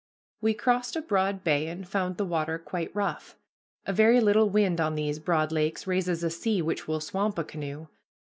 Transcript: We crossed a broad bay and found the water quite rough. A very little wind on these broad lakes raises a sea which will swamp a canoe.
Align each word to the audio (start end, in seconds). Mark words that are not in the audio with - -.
We 0.41 0.55
crossed 0.55 0.95
a 0.95 1.01
broad 1.03 1.43
bay 1.43 1.67
and 1.67 1.87
found 1.87 2.17
the 2.17 2.25
water 2.25 2.57
quite 2.57 2.89
rough. 2.95 3.37
A 3.85 3.93
very 3.93 4.19
little 4.19 4.49
wind 4.49 4.81
on 4.81 4.95
these 4.95 5.19
broad 5.19 5.51
lakes 5.51 5.85
raises 5.85 6.23
a 6.23 6.31
sea 6.31 6.59
which 6.59 6.87
will 6.87 6.99
swamp 6.99 7.37
a 7.37 7.43
canoe. 7.43 7.85